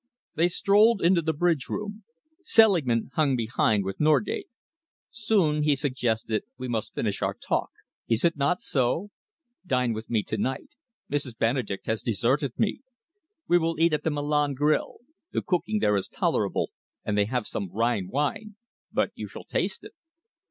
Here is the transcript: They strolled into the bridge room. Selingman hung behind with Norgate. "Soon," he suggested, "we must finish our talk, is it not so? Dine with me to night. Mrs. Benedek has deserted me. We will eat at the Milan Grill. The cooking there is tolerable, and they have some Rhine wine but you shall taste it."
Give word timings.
They 0.33 0.47
strolled 0.47 0.99
into 1.03 1.21
the 1.21 1.31
bridge 1.31 1.67
room. 1.69 2.05
Selingman 2.41 3.11
hung 3.13 3.35
behind 3.35 3.83
with 3.85 3.99
Norgate. 3.99 4.47
"Soon," 5.11 5.61
he 5.61 5.75
suggested, 5.75 6.41
"we 6.57 6.67
must 6.67 6.95
finish 6.95 7.21
our 7.21 7.35
talk, 7.35 7.69
is 8.07 8.25
it 8.25 8.35
not 8.35 8.61
so? 8.61 9.11
Dine 9.63 9.93
with 9.93 10.09
me 10.09 10.23
to 10.23 10.37
night. 10.39 10.69
Mrs. 11.07 11.37
Benedek 11.37 11.85
has 11.85 12.01
deserted 12.01 12.57
me. 12.57 12.81
We 13.47 13.59
will 13.59 13.79
eat 13.79 13.93
at 13.93 14.01
the 14.03 14.09
Milan 14.09 14.55
Grill. 14.55 15.01
The 15.33 15.43
cooking 15.43 15.77
there 15.77 15.95
is 15.97 16.09
tolerable, 16.09 16.71
and 17.05 17.15
they 17.15 17.25
have 17.25 17.45
some 17.45 17.69
Rhine 17.71 18.07
wine 18.07 18.55
but 18.91 19.11
you 19.13 19.27
shall 19.27 19.43
taste 19.43 19.83
it." 19.83 19.93